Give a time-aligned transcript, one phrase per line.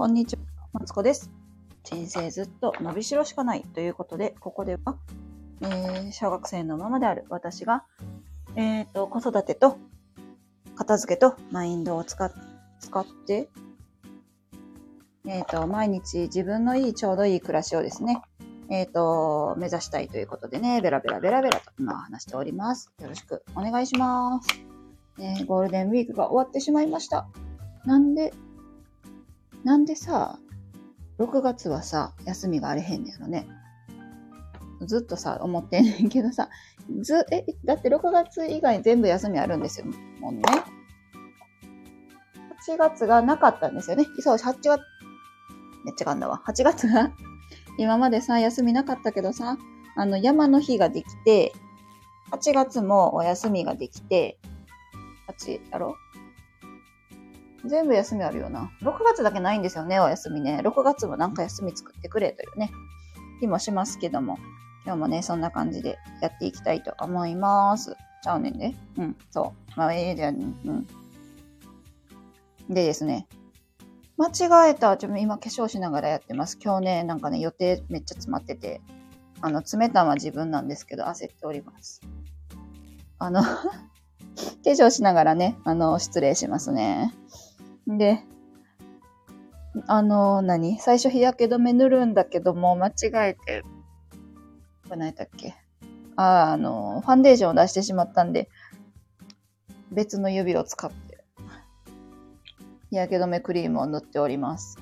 [0.00, 0.40] こんにちは、
[0.72, 1.30] マツコです。
[1.84, 4.96] 人生ずっと伸びしろしかないということで、ここでは、
[5.60, 7.84] えー小学生のままである私が、
[8.56, 9.76] えっ、と、子育てと、
[10.74, 12.32] 片付けと、マインドを使っ
[12.78, 13.50] 使って、
[15.26, 18.22] えっ、と、毎日自分のいい、ちょうどいい暮らしをですね、
[18.70, 22.90] えっ、と、目指したいということでね、ベラベラベラベラと今話しております。
[23.02, 24.48] よろしくお願いします。
[25.18, 27.28] えゴールデンウィークが終わってしまいました。
[27.84, 28.32] なんで、
[29.64, 30.38] なんでさ、
[31.18, 33.46] 6月はさ、休みがあれへんねやろね。
[34.86, 36.48] ずっとさ、思ってんねんけどさ、
[37.02, 39.86] ず、え、だって6月以外全部休みあるんですよ、
[40.20, 40.42] もんね。
[42.66, 44.06] 8月がなかったんですよね。
[44.20, 44.80] そう、8月、
[45.84, 46.42] めっちゃんだわ。
[46.46, 47.12] 8月が、
[47.78, 49.58] 今までさ、休みなかったけどさ、
[49.96, 51.52] あの、山の日ができて、
[52.30, 54.38] 8月もお休みができて、
[55.28, 55.96] 8やろ
[57.66, 58.70] 全部休みあるよな。
[58.82, 60.60] 6月だけないんですよね、お休みね。
[60.64, 62.70] 6月もなんか休み作ってくれというね、
[63.40, 64.38] 気もしますけども。
[64.84, 67.96] 今日もね、そんな感じでやっていきたいと思います。
[68.22, 68.74] ちゃうねんで。
[68.98, 69.78] うん、そう。
[69.78, 70.36] まあ、ええじゃん。
[70.36, 70.86] うん。
[72.68, 73.26] でですね。
[74.16, 74.96] 間違えた。
[74.96, 76.58] ちょ今化粧しながらやってます。
[76.62, 78.80] 今日ね、なんかね、予定めっちゃ詰まってて、
[79.40, 82.00] あの、詰めたのは自分なんですけど、焦っております。
[83.18, 83.70] あの、 化
[84.64, 87.14] 粧しながらね、あの、失礼しますね。
[87.98, 88.20] で、
[89.86, 90.78] あの、何？
[90.78, 93.62] 最初日焼け止め塗るんだけども、間違えて、
[94.84, 95.54] これ何やっけ？
[96.16, 98.48] ああの、ファンデーションを出してしまったんで、
[99.92, 101.24] 別の指を使って、
[102.90, 104.78] 日焼け止めクリームを塗っております。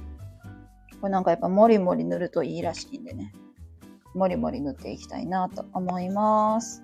[1.01, 3.33] これなんかやっぱもりもり塗るといいらしいんでね、
[4.15, 6.83] もりもり塗っていきたいなと思います。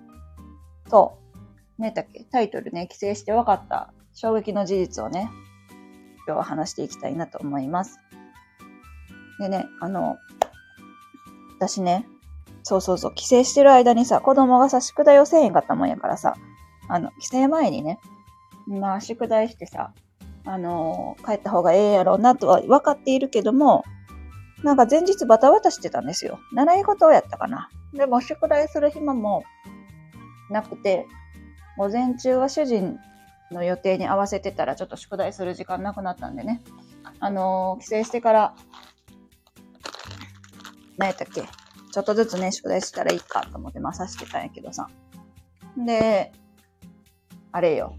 [0.89, 1.17] と、
[1.77, 2.23] ねだっけ？
[2.25, 3.91] タイトルね、規制して分かった。
[4.13, 5.29] 衝撃の事実をね、
[6.27, 7.99] 今日は話していきたいなと思います。
[9.39, 10.17] でね、あの、
[11.57, 12.07] 私ね、
[12.63, 16.35] そうそうそう、帰省してる間にさ、子供がさ、宿題をせえへんかったもんやからさ、
[16.87, 17.99] あの、帰省前にね、
[18.67, 19.93] まあ、宿題してさ、
[20.47, 23.83] あの帰った方がええやろうなとは分かっているけども、
[24.63, 26.39] なんか前日バタバタしてたんですよ。
[26.53, 27.69] 習い事をやったかな。
[27.93, 29.43] でも、宿題する暇も
[30.49, 31.07] なくて、
[31.77, 32.97] 午前中は主人
[33.51, 36.61] の予定に合わせてたらちょっと宿題する時間なくなったんでね。
[37.19, 38.55] あのー帰省してから、
[40.97, 41.43] 何やったっけ？
[41.91, 44.89] ちょっとずつね、宿題したらいいかと思ってまさしてたんやけどさ。
[45.77, 46.33] で、
[47.51, 47.95] あれよ。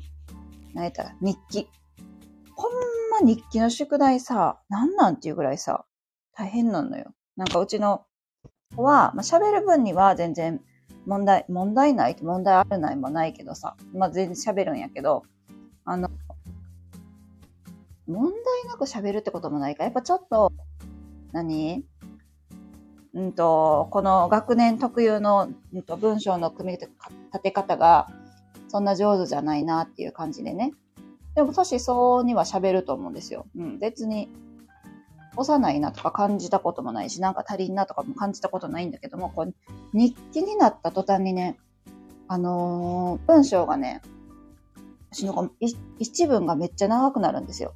[0.75, 1.15] 何やった？
[1.21, 1.69] 日記。
[2.55, 2.73] ほん
[3.21, 5.85] ま日記の宿題さ、なんなんっていうぐらいさ、
[6.35, 7.13] 大変なのよ。
[7.37, 8.05] なんかうちの
[8.75, 10.61] 子は、まあ、喋る分には全然
[11.07, 15.23] 問題、問題ない問題あるないもないけどさ、まあ全然喋るんやけど、
[15.89, 16.11] あの、
[18.09, 18.33] 問題
[18.67, 20.53] なく喋るってこともないか、やっぱちょっと、
[21.33, 21.85] 何？
[23.15, 26.91] うんと、この学年特有の、うんと、文章の組み立
[27.41, 28.09] て方が、
[28.69, 30.73] そんな上手じゃないなっていう感じでね。
[31.37, 33.47] でも、年相応には喋ると思うんですよ。
[33.57, 34.29] うん、別に、
[35.37, 39.55] 幼いなとか感じたこともないし、なんか足りんなとかも感じたことないんだけども、こう、
[39.93, 41.59] 日記になった途端にね、
[42.27, 44.03] あのー文章がね、
[45.11, 45.51] 私の
[45.99, 47.75] 一文がめっちゃ長くなるんですよ。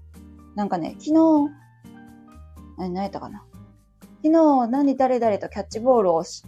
[0.55, 1.13] なんかね、昨日、
[2.77, 3.45] 何、何やったかな。
[4.23, 6.45] 昨日、何誰々とキャッチボールをし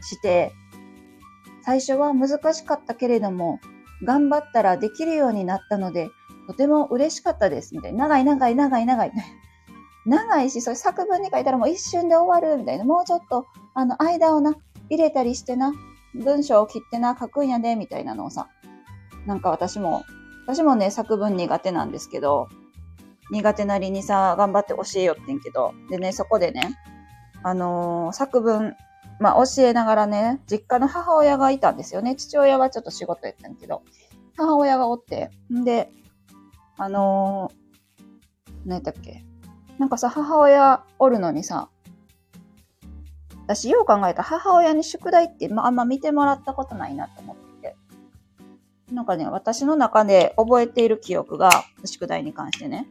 [0.00, 0.52] して、
[1.64, 3.58] 最初は難しかったけれども、
[4.02, 6.10] 頑張ったらできるようになったので、
[6.46, 7.74] とても嬉しかったです。
[7.74, 8.06] みたいな。
[8.06, 9.12] 長い長い長い長い。
[10.06, 12.84] 長いし、それ作文に書いたらもう一瞬で終わるみたいな。
[12.84, 14.54] もうちょっと、あの、間をな、
[14.90, 15.72] 入れたりしてな、
[16.14, 18.48] 文章を切ってな、書くんやで、みたいなのをさ、
[19.26, 20.04] なんか私も、
[20.46, 22.48] 私もね、作文苦手なんですけど、
[23.30, 26.78] 苦手なりにさ、頑張って教えよってんけど、でね、そこでね、
[27.42, 28.74] あのー作文、
[29.20, 32.16] まあ教えながらね、実家の母親がいたんですよね。
[32.16, 33.82] 父親はちょっと仕事やったんけど、
[34.36, 35.90] 母親がおって、んで、
[36.76, 39.24] あのー、何やったっけ
[39.78, 41.68] なんかさ、母親おるのにさ、
[43.46, 47.53] 私よう考えた母親に宿題って、まあ、あんま見てもらったことないなと思って。
[48.94, 51.50] なんかね、私の中で覚えている記憶が、
[51.84, 52.86] 宿題に関してね。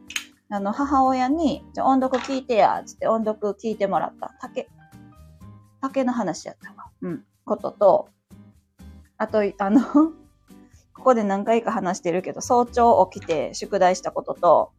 [0.50, 4.34] あの、母親に、じゃあ音読聞いてや、つって音読聞いてもらった。
[4.38, 4.68] 竹。
[5.80, 6.90] 竹の話やったわ。
[7.00, 7.24] うん。
[7.46, 8.08] ことと、
[9.16, 9.80] あと、あの、
[10.92, 14.72] ここで何回か話してるけど、早朝起きて宿題したことと、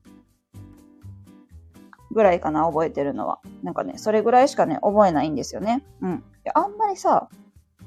[2.11, 3.39] ぐらいかな、覚えてるのは。
[3.63, 5.83] なんかね、それぐらいしかね、覚えないんですよね。
[6.01, 6.23] うん。
[6.53, 7.29] あんまりさ、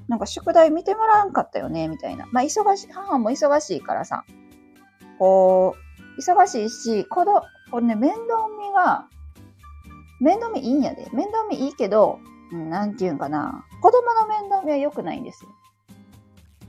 [0.09, 2.27] なんか宿題見てもらわんかったよね、みたいな。
[2.33, 4.25] まあ、忙しい、母も忙しいからさ、
[5.19, 5.77] こ
[6.17, 9.07] う、忙しいし、子供、これね、面倒見が
[10.21, 11.09] 面倒見いいんやで。
[11.13, 12.21] 面倒見いいけど、
[12.53, 13.65] うん、なんていうんかな。
[13.83, 15.51] 子供の面倒見は良くないんですよ。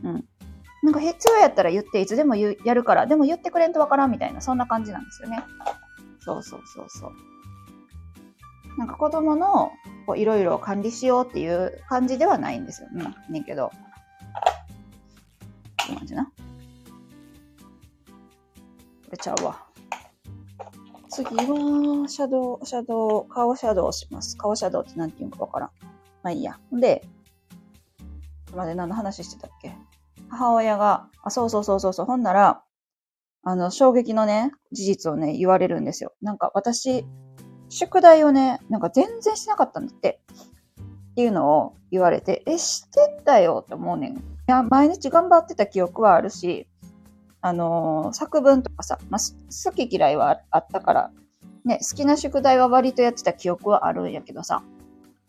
[0.03, 0.25] うん。
[0.83, 5.43] なんか必要やったら言っていつでもやるから、でも言ってくれんとわからんみたいな、そんな感じなんですよね。
[6.19, 7.11] そうそうそうそう。
[8.77, 9.71] なんか子供の
[10.15, 12.89] いろいろ管理しようっていう感じではないんですよ。
[12.93, 13.71] うん、ねんけど。
[15.87, 16.25] こんな感じな。
[16.25, 16.31] こ
[19.11, 19.65] れちゃうわ。
[21.09, 24.37] 次は、シャドウ、シャドウ、顔シャドウします。
[24.37, 25.69] 顔シャドウって何て言うかわからん。
[26.21, 26.59] まあいいや。
[26.71, 27.03] で、
[28.55, 29.75] まで何の話してたっけ？
[30.29, 32.63] 母親が、あ、そうそうそうそうそう、ほんなら、
[33.43, 36.13] あの、衝撃のね、事実をね、言われるんですよ。
[36.21, 37.05] なんか私、
[37.69, 40.19] 宿題をね、なんか全然しなかったんだって。
[41.11, 44.17] っていうのを言われて、え、してたよって思うねん。
[44.17, 46.67] いや、毎日頑張ってた記憶はあるし、
[47.41, 51.11] あのー、作文とかさ、まあ、好き嫌いはあったから、
[51.65, 54.63] ね、好きな宿題は割とやってた記憶はあるんやけどさ、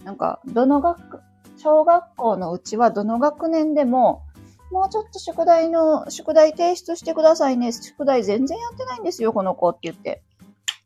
[0.05, 1.21] なんか、どの学、
[1.57, 4.23] 小学校のうちはどの学年でも、
[4.71, 7.73] もうちょっと宿題の、宿題提出してくださいね。
[7.73, 10.23] 宿題全然やってないんですよ、この子って言って、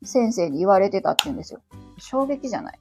[0.05, 1.61] 先生に言われてたって言うんですよ。
[1.99, 2.79] 衝撃じゃない？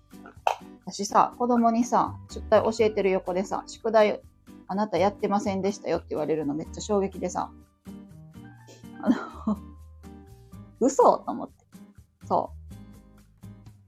[0.86, 4.22] 私さ、子供にさ、宿題教えてる横でさ、宿題
[4.68, 7.52] あなたやってませんでしたよって言われるのめっちゃ衝撃でさ、
[9.02, 9.58] あの
[10.80, 11.66] 嘘と思って。
[12.26, 12.52] そ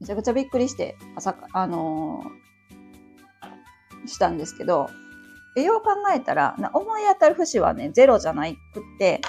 [0.00, 4.88] めちゃくちゃびっくりして、朝、あのー、したんですけど、
[5.56, 9.20] よう考えたら、思い当たる節はね、ゼロじゃないくって、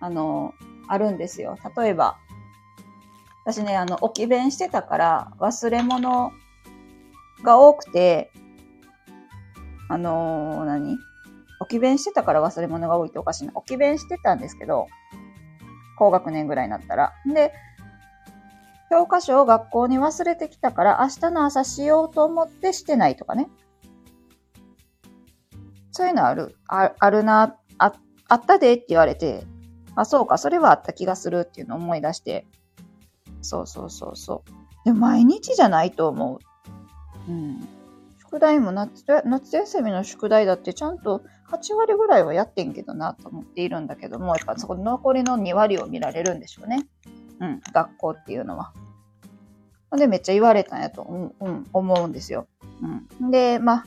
[0.00, 1.56] あのー、あるんですよ。
[1.76, 2.18] 例えば、
[3.44, 6.32] 私ね、あの、置き弁してたから、忘れ物
[7.42, 8.30] が多くて、
[9.88, 10.98] あのー、何？
[11.60, 13.52] 置き弁してたから忘れ物が多いっておかしいな。
[13.54, 14.86] 置き弁してたんですけど、
[15.98, 17.12] 高学年ぐらいになったら。
[17.26, 17.52] で、
[18.90, 23.48] 教科書を学校に忘れてきたから明日の朝しようと思ってしてないとかね。
[25.92, 27.92] そういうのある、ああるな、あ、
[28.28, 29.44] あったでって言われて、
[29.94, 32.46] あ、そうか、それはあった気がするっていうのを思い出して。
[33.42, 34.84] そうそうそうそう。
[34.84, 36.40] で毎日じゃないと思
[37.28, 37.30] う。
[37.30, 37.68] うん。
[38.20, 46.86] 宿題も夏夏休みの宿題だってちゃんと8割ぐらいはやってんけどなと思っているんだけども、やっぱそこ残りの2割を見られるんでしょうね。
[47.40, 48.72] うん、学校っていうのは。
[49.96, 51.02] で、めっちゃ言われたんやと、
[51.40, 52.46] うん、思うんですよ。
[53.20, 53.30] うん。
[53.30, 53.86] で、まあ、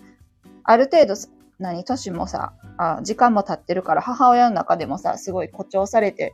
[0.63, 1.15] ある程度、
[1.57, 6.33] 何、年もさあ、時間も経ってるから、母親の中でもさ、すごい誇張されて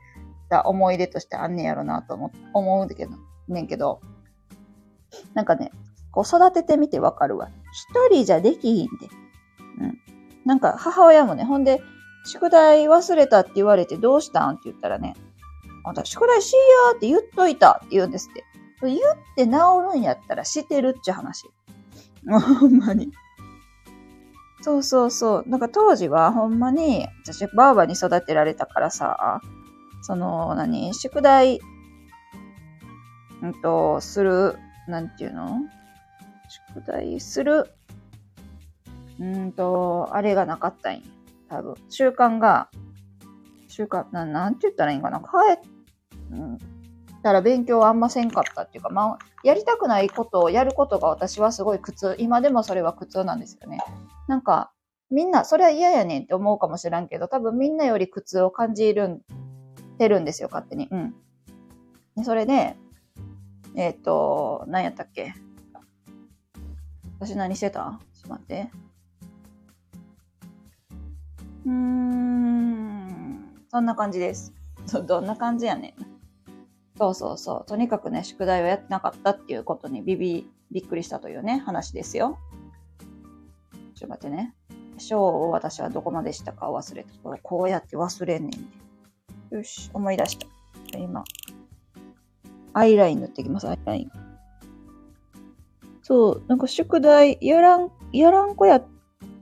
[0.52, 2.14] た思い出としてあんねやろなと
[2.54, 3.14] 思うんだけど、
[3.48, 4.02] ねんけど、
[5.34, 5.72] なんかね、
[6.12, 7.50] こう育ててみてわかるわ。
[7.72, 9.08] 一人じゃできひんで。
[9.80, 9.98] うん。
[10.46, 11.82] なんか母親もね、ほんで、
[12.26, 15.16] 宿題忘れたって言われてどうしたんって言ったらね、
[15.86, 18.44] あんた宿題しやーって言っといたって言うんですって。
[18.84, 19.00] 言っ
[19.36, 19.52] て治
[19.94, 21.50] るんやったらしてるっちゅう話。
[22.28, 23.12] ほんまに。
[24.62, 25.44] そうそうそう。
[25.48, 29.42] なんか当時はほんまに、私ばあばに育てられたからさ、
[30.02, 30.94] その、何？
[30.94, 31.60] 宿題、
[33.42, 34.58] うんと、する、
[34.88, 35.60] なんていうの？
[36.74, 37.70] 宿題する、
[39.20, 41.02] うんと、あれがなかったんや。
[41.50, 41.76] 多分。
[41.90, 42.70] 習慣が、
[43.68, 45.20] 習慣、ななんて言ったらいいんかな？
[45.20, 45.60] 帰っ
[47.22, 52.16] たら勉強あんませんかったっていうか、まあ、やりたくないことをやることが私はすごい苦痛。
[52.20, 53.80] 今でもそれは苦痛なんですよね。
[54.28, 54.72] なんか、
[55.10, 59.22] みんな、それは嫌やねんって思うかもしらんけど、多分みんなより苦痛を感じるん、
[60.02, 60.88] てるんですよ、勝手に。
[60.90, 61.14] うん。
[62.16, 62.76] でそれで、
[63.76, 65.36] えっ、ー、と、何やったっけ？
[67.20, 68.00] 私何してた？
[68.16, 68.72] ちょっと待って。
[71.68, 73.54] うーん。
[73.70, 74.56] そんな感じです。
[75.06, 75.94] どんな感じやねん。
[76.98, 77.66] そうそうそう。
[77.68, 82.40] とにかくね、宿題をやってなかったっていうことにビビ、びっくりしたというね、話ですよ。
[83.94, 84.56] ちょっと待ってね。
[84.98, 87.10] 章を私はどこまでしたか忘れた。
[87.44, 88.91] こうやって忘れんねん。
[89.52, 90.48] よし、思い出した。
[90.98, 91.24] 今、
[92.74, 94.12] アイライン塗っていきます、アイライン。
[96.02, 98.86] そう、なんか宿題やらん、やらん子やっ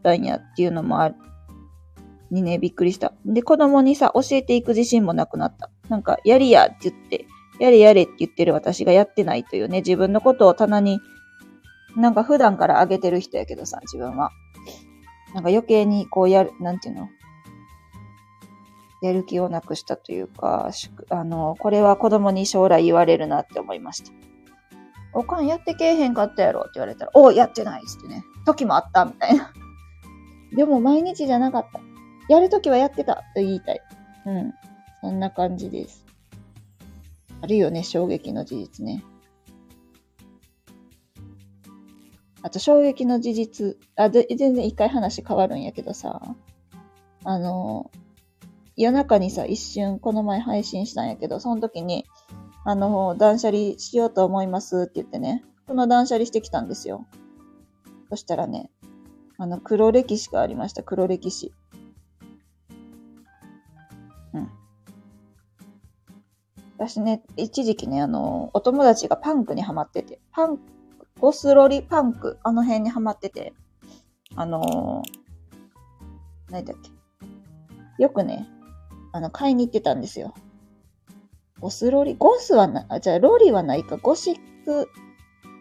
[0.03, 1.15] たんやっていうのもある。
[2.31, 3.13] にね、びっくりした。
[3.25, 5.69] で、子供にさ、教えていく自信もなくなった。
[5.89, 7.25] なんか、やりやって言って、
[7.59, 10.99] やれやれって言ってる私がやってないというね、自分のことを棚に、
[11.95, 14.31] なんか普段からあげてる人やけどさ、自分は。
[15.33, 17.09] なんか余計にこうやる、なんていうの？
[19.01, 20.71] やる気をなくしたというか、
[21.09, 24.11] あの、これは子供に将来言われるなって思いました。
[25.13, 28.23] おかんやってけえへんかったやろって言われたら、おやってないっってね。
[28.45, 29.53] 時もあったみたいな。
[30.55, 31.79] でも毎日じゃなかった。
[32.27, 33.81] やるときはやってたと言いたい。
[34.25, 34.53] うん。
[35.01, 36.05] そんな感じです。
[37.41, 39.03] あるよね、衝撃の事実ね。
[42.41, 46.35] あと衝撃の事実、あ、で全然一回話変わるんやけどさ、
[47.23, 47.91] あの、
[48.79, 52.05] 夜中にさ、一瞬この前配信したんやけど、その時に、
[52.63, 57.05] あの、断捨離しようと思いますって言ってね、この断捨離してきたんですよ。
[58.09, 58.71] そしたらね、
[59.37, 61.53] あの、黒歴史がありました、黒歴史。
[64.33, 64.49] うん。
[66.77, 70.59] 私ね、一時期ね、あの、お友達がパンクにハマってて、パン、
[71.19, 73.53] ゴスロリパンク、あの辺にハマってて、
[74.37, 75.03] あの
[76.49, 76.91] 何だっけ。
[78.01, 78.47] よくね、
[79.11, 80.33] あの、買いに行ってたんですよ。
[81.59, 84.35] ゴスロリ、ゴスはな、あ、じゃあロリはないか、ゴシッ
[84.65, 84.89] ク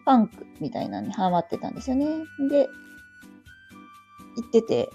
[0.05, 2.05] パンクみたいなのにハマってたんですよね。
[2.49, 2.67] で、
[4.37, 4.89] 行ってて、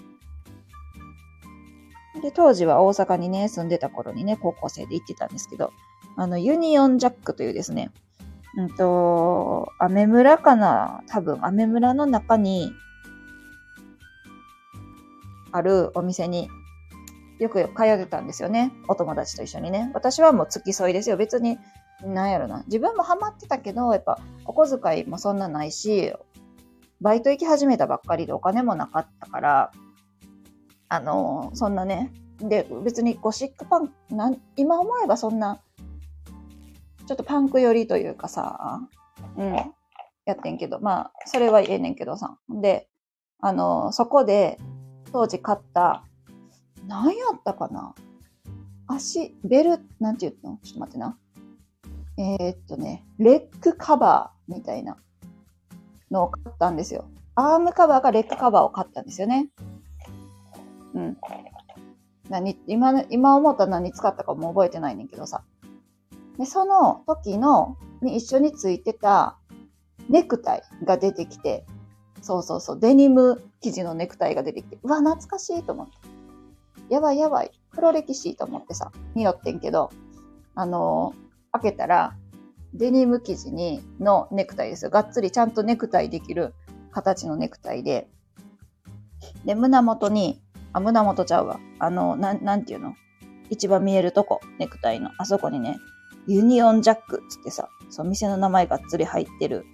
[2.21, 5.71] で、当時は大阪にね、住んでた頃にね、高校生で行ってたんですけど、
[6.15, 7.91] あの、ユニオンジャックというですね、
[8.57, 11.03] うんと、アメ村かな？
[11.07, 12.71] 多分、アメ村の中に、
[15.51, 16.49] あるお店に
[17.39, 18.71] よく通ってたんですよね。
[18.87, 19.91] お友達と一緒にね。
[19.93, 21.17] 私はもう付き添いですよ。
[21.17, 21.59] 別に、
[22.03, 22.63] なんやろな。
[22.67, 26.13] 自分もハマってたけど、やっぱお小遣いもそんなないし、
[27.01, 29.71] バイト行き始めたばっかりでお金もなかったから、
[30.87, 32.13] あのー、そんなね。
[32.39, 35.59] で、別にゴシックパン、なん今思えばそんな、
[37.05, 38.79] ちょっとパンク寄りというかさ、
[39.37, 39.53] うん、
[40.25, 42.37] やってんけど、まあ、それは言えねんけどさ。
[42.49, 42.87] で、
[43.39, 44.57] あのー、そこで、
[45.11, 46.03] 当時買った
[46.87, 47.95] 何やったかな？
[48.87, 50.59] 足、ベル、なんて言うの？
[50.63, 51.17] ちょっと待ってな。
[52.17, 54.97] えー、っとね、レッグカバーみたいな
[56.11, 57.05] のを買ったんですよ。
[57.35, 59.49] アームカバーかレッグカバーを買ったんですよね。
[60.93, 61.17] うん。
[62.29, 65.43] 何、今、今思ったら何使ったかも覚えてないねんけどさ。
[66.37, 69.37] で、その時の、に一緒についてた
[70.09, 71.65] ネクタイが出てきて、
[72.21, 76.14] そうそうそう、デニム生地のネクタイが出てきて、うわ、懐かしいと思って。
[76.89, 79.89] やばいやばい、黒歴史と思ってさ、見よってんけど、
[80.53, 82.15] あのー、開けたら、
[82.73, 84.91] デニム生地に、のネクタイですよ。
[84.91, 86.53] がっつりちゃんとネクタイできる
[86.91, 88.09] 形のネクタイで、
[89.45, 90.41] で、胸元に、
[90.73, 91.59] あ、胸元ちゃうわ。
[91.79, 92.95] あの、なん、なんていうの？
[93.49, 95.09] 一番見えるとこ、ネクタイの。
[95.17, 95.77] あそこにね、
[96.27, 99.65] ユニオンジャックつってさ、そう、店の名前がっつり入ってる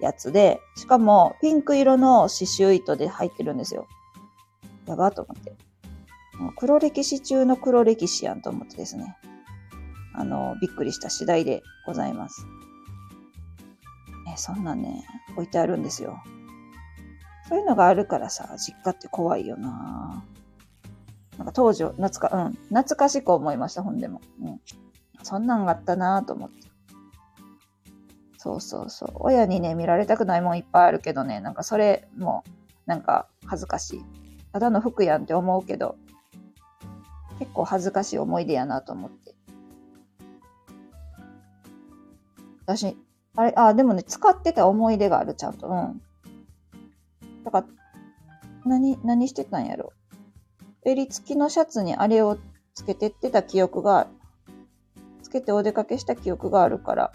[0.00, 3.86] やつで、しかも、ピンク色の刺繍糸で入ってるんですよ。
[4.86, 5.56] やばと思って。
[6.56, 9.16] 黒歴史中の黒歴史やんと思ってですね。
[10.14, 12.46] あの、びっくりした次第でございます。
[14.32, 16.22] え、そんなね、置いてあるんですよ。
[17.48, 20.24] そういうのがあるからさ、実家って怖いよな
[21.38, 24.20] なんか当時、懐か、うん、懐かしく思いました、本でも。
[24.42, 24.60] うん。
[25.22, 26.68] そんなんがあったなと思って。
[28.38, 29.10] そうそうそう。
[29.16, 32.44] 親にね、見られたくないもんいっぱいあるけどね、なんかそれも、
[32.86, 34.04] なんか恥ずかしい。
[34.52, 35.96] ただの服やんって思うけど、
[37.38, 39.34] 結構恥ずかしい思い出やなと思って。
[42.66, 42.96] 私、
[43.36, 45.68] あれ、あ、でもね、使ってた思い出がある、ちゃんと。
[45.68, 46.02] うん。
[47.44, 47.66] だから、
[48.64, 49.92] 何、何してたんやろ。
[50.84, 52.38] 襟付きのシャツにあれを
[52.74, 54.08] つけてってた記憶が、
[55.22, 57.12] つけてお出かけした記憶があるから、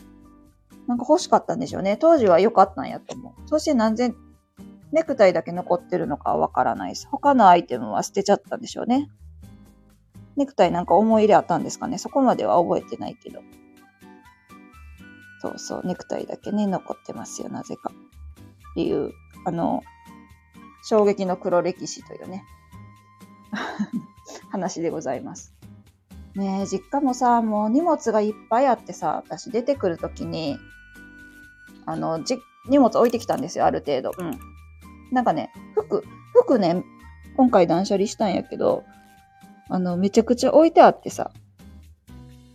[0.88, 1.98] なんか欲しかったんでしょうね。
[1.98, 3.50] 当時は良かったんやと思う。
[3.50, 4.16] そして何千、
[4.92, 7.08] ネクタイだけ残ってるのかはわからないです。
[7.10, 9.10] 他のアイテムは捨てちゃったんでしょうね。
[10.38, 11.98] ネクタイなんか思い入れあったんですかね？
[11.98, 13.42] そこまでは覚えてないけど。
[15.42, 17.92] そうそう、ネクタイだけね、残ってますよ、なぜか。
[18.72, 19.12] っていう、
[19.46, 19.82] あの、
[20.84, 22.44] 衝撃の黒歴史というね、
[24.52, 25.54] 話でございます。
[26.36, 30.58] ねえ、実家もさ、もう荷物がいっぱいあってさ、私出てくるときに、
[31.86, 32.38] あの、じ、
[32.70, 34.12] 荷物置いてきたんですよ、ある程度。
[34.18, 34.40] うん。
[35.12, 36.84] なんかね、服、服ね、
[37.36, 38.84] 今回断捨離したんやけど、
[39.72, 41.32] あの、めちゃくちゃ置いてあってさ。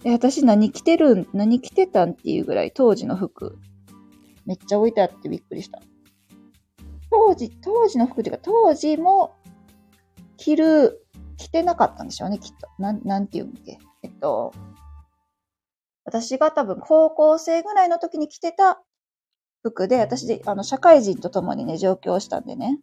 [0.05, 3.59] え、私何着てるん、何着てたんっていうぐらい当時の服、
[4.45, 5.81] めっちゃ置いてあってびっくりした。
[7.11, 9.35] 当時、当時の服っていうか、当時も
[10.37, 11.07] 着る、
[11.39, 12.69] 着てなかったんでしょうね、きっと。
[12.79, 13.79] なん、なんていうんだっけ。
[14.03, 14.53] えっと、
[16.05, 18.83] 私が多分高校生ぐらいの時に着てた
[19.63, 22.79] 服で、私で、あの、社会人と共にね、上京したんでね。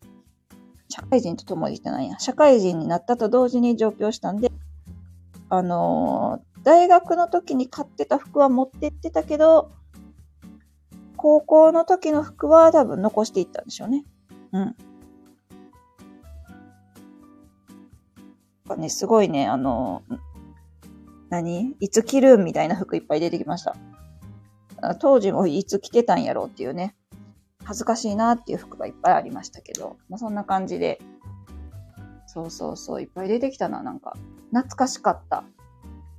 [0.95, 2.19] 社会人と共にしてないや？
[2.19, 4.51] 社会人になったと同時に上京したんで、
[5.49, 9.71] あのー、大学の時に買ってた服は持ってってたけど、
[11.17, 14.05] 高校の時の服は多分残していったんでしょうね。
[14.51, 14.75] うん。
[18.67, 20.17] かね、すごいね、あのー、
[21.29, 21.75] 何？
[21.79, 23.75] いつ着るみたいな服いっぱい出てきました。
[24.99, 26.95] 当時もいつ着てたんやろうっていうね。
[27.65, 30.99] 恥ずかしいなっていう服がいっぱいありましたけど、まあ、そんな感じで、
[32.27, 34.15] そうそうそう、いっぱい出てきたな、なんか。
[34.51, 35.43] 懐かしかった。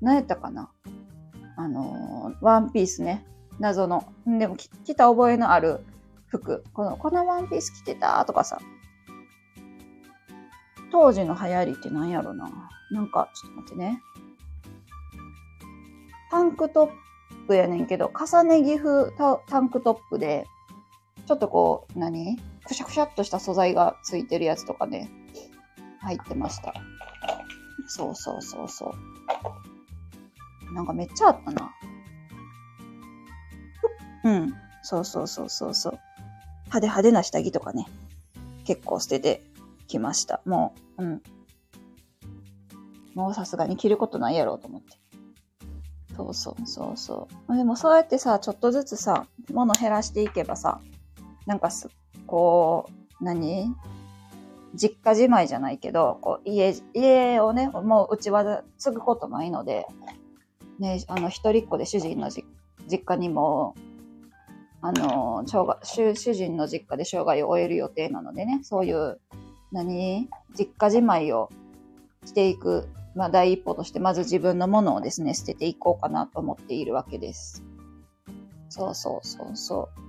[0.01, 0.71] 何やったかな
[1.57, 3.27] あのー、ワンピースね。
[3.59, 4.07] 謎の。
[4.27, 5.81] でも、着た覚えのある
[6.27, 6.65] 服。
[6.73, 8.59] この、このワンピース着てたとかさ。
[10.91, 12.51] 当時の流行りって何やろな。
[12.91, 14.03] なんか、ちょっと待ってね。
[16.31, 19.13] タンクトップやねんけど、重ね着風
[19.49, 20.47] タンクトップで、
[21.27, 22.39] ちょっとこう、何？
[22.67, 25.11] くしゃくしゃっとした素材がついてるやつとかね、
[26.01, 26.75] 入ってました。
[27.87, 28.95] そうそうそうそ
[30.71, 30.75] う。
[30.75, 31.73] なんかめっちゃあったな。
[34.25, 34.55] うん。
[34.83, 35.99] そうそうそうそうそう。
[36.65, 37.87] 派手派手な下着とかね、
[38.65, 39.45] 結構捨てて
[39.87, 40.41] きました。
[40.45, 41.23] もう、うん。
[43.15, 44.99] もうさすがに着ることないやろうと思って。
[46.17, 47.57] そうそうそうそう。
[47.57, 50.81] でもそうやってさ、ちょっとずつさ、物減らしていけばさ、
[51.47, 51.89] なんかす、
[52.27, 52.89] こ
[53.21, 53.75] う、何？
[54.75, 59.87] 実家じまいじゃないけど、こう家、家をね、もううちは継ぐことないので、
[60.79, 63.75] ね、あの、一人っ子で主人の実家にも、
[64.81, 69.21] あの、生涯主、主人の実家で生涯を終える予定なのでね、そういう、
[69.71, 70.29] 何？
[70.59, 71.51] 実家じまいを
[72.25, 77.63] していくまあ、第一歩として、まず自分のものをですね、捨てていこうかなと思っているわけです。
[78.69, 80.04] そうそうそうそう。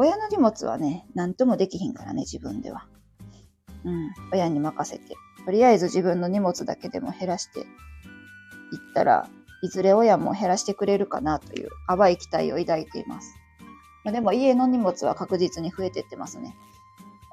[0.00, 2.86] 親の荷物はね、何ともできひんからね、自分では。
[3.84, 4.10] うん。
[4.32, 5.14] 親に任せて。
[5.44, 7.66] とりあえず自分の荷物だけでも減らしていっ
[8.94, 9.28] たら、
[9.62, 13.34] いずれ親も減らしてくれるかなという淡い期待を抱いています。
[14.02, 16.56] まあ、でも家の荷物は確実に増えてってますね。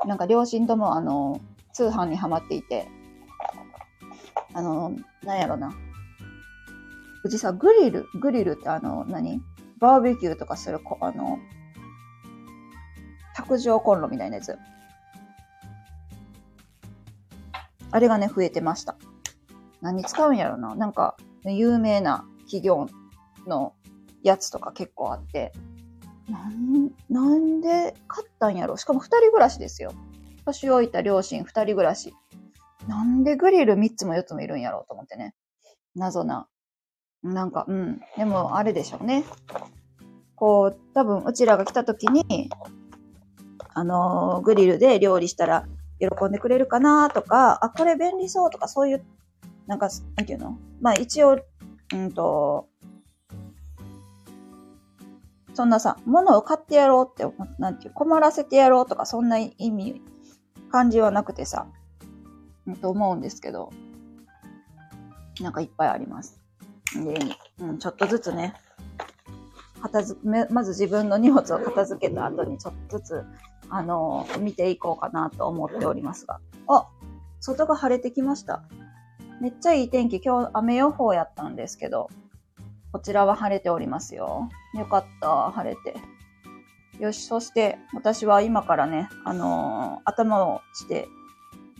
[0.06, 1.40] なんか両親ともあの、
[1.72, 2.90] 通販にはまっていて、
[4.54, 4.94] あの、
[5.24, 5.74] なんやろな。
[7.24, 9.42] うちさ、グリル、グリルってあの、何？
[9.80, 11.40] バーベキューとかする、あの、
[13.38, 14.58] 卓上コンロみたいなやつ。
[17.92, 18.98] あれがね、増えてました。
[19.82, 20.76] 何使うんやろな。
[20.76, 22.88] なんか、有名な企業
[23.46, 23.74] の
[24.24, 25.54] やつとか結構あって、
[26.28, 29.94] なん、なんで買ったんやろしかも二人暮らしですよ。
[30.46, 32.16] 年老いた両親二人暮らし。
[32.88, 35.36] なんでグリル3つも4つもいるんやろうと思ってね。
[35.96, 36.48] 謎な。
[37.24, 38.02] なんか、うん。
[38.18, 39.24] でも、あれでしょうね。
[40.36, 42.50] こう、多分、うちらが来た時に、
[43.78, 45.68] あの、グリルで料理したら
[46.00, 49.06] 喜んでくれるかなとか、あ、これ便利そうとか、そういう、
[49.68, 50.58] なんか、なんていうの？
[50.82, 51.38] まあ一応、
[51.94, 52.70] うんと、
[55.54, 60.02] そんなさ、物を買ってやろうって、なんていう、困らせてやろうとか、そんな意味、
[60.72, 61.68] 感じはなくてさ、
[62.66, 63.72] うんと思うんですけど、
[65.40, 66.42] なんかいっぱいあります。
[66.96, 67.20] で、
[67.60, 68.56] うん、ちょっとずつね、
[69.84, 73.24] 片付め、まず自分の荷物を片付けた後にちょっとずつ、
[73.70, 76.40] あの、見ていこうかなと思っておりますが。
[76.68, 76.88] あ、
[77.40, 78.64] 外が晴れてきました。
[79.42, 80.20] めっちゃいい天気。
[80.20, 82.10] 今日雨予報やったんですけど、
[82.92, 84.50] こちらは晴れておりますよ。
[84.74, 85.96] よかった、晴れて。
[87.00, 91.08] よし、そして私は今からね、あのー、頭をして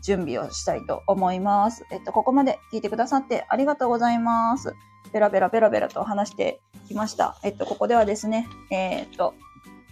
[0.04, 1.86] 準備をしたいと思います。
[1.92, 4.76] えっと、ここまで聞いてくださってありがとうございます。
[5.12, 7.38] ペラペラペラペラと話してきました。
[7.44, 9.34] えっと、ここではですね、えー、っと、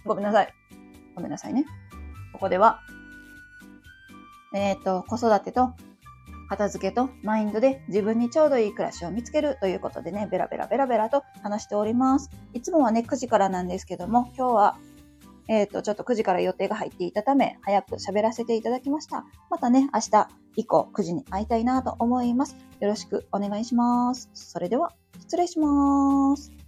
[0.04, 0.54] ごめんなさい。
[1.14, 1.64] ごめんなさいね。
[2.36, 2.82] ここでは、
[4.54, 5.72] えー、と、子育てと
[6.50, 12.28] 片付けとマインドで自分にちょうどいい暮らしを見つけるということでね、ベラベラベラベラと話しております。
[12.52, 14.76] いつもはね、9時からなんですけども、今日は
[15.48, 19.24] えっ、ー、と、ちょっと9時から予定が入っていたため、早く喋らせていただきました。
[19.48, 22.56] またね、明日以降9時に会いたいなと思います。
[22.80, 24.28] よろしくお願いします。
[24.34, 26.65] それでは、失礼します。